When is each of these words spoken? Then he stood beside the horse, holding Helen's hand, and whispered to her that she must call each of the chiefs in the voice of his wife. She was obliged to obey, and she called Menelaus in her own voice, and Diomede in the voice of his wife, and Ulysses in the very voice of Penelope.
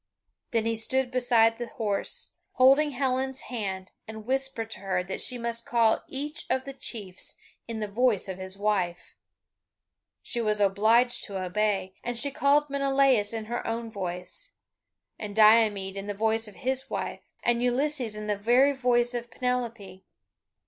Then 0.49 0.65
he 0.65 0.75
stood 0.75 1.11
beside 1.11 1.59
the 1.59 1.67
horse, 1.67 2.31
holding 2.53 2.89
Helen's 2.89 3.41
hand, 3.41 3.91
and 4.07 4.25
whispered 4.25 4.71
to 4.71 4.79
her 4.79 5.03
that 5.03 5.21
she 5.21 5.37
must 5.37 5.63
call 5.67 6.03
each 6.07 6.47
of 6.49 6.65
the 6.65 6.73
chiefs 6.73 7.37
in 7.67 7.81
the 7.81 7.87
voice 7.87 8.27
of 8.27 8.39
his 8.39 8.57
wife. 8.57 9.13
She 10.23 10.41
was 10.41 10.59
obliged 10.59 11.23
to 11.25 11.39
obey, 11.39 11.93
and 12.03 12.17
she 12.17 12.31
called 12.31 12.67
Menelaus 12.67 13.31
in 13.31 13.45
her 13.45 13.67
own 13.67 13.91
voice, 13.91 14.53
and 15.19 15.35
Diomede 15.35 15.95
in 15.95 16.07
the 16.07 16.15
voice 16.15 16.47
of 16.47 16.55
his 16.55 16.89
wife, 16.89 17.21
and 17.43 17.61
Ulysses 17.61 18.15
in 18.15 18.25
the 18.25 18.35
very 18.35 18.73
voice 18.73 19.13
of 19.13 19.29
Penelope. 19.29 20.03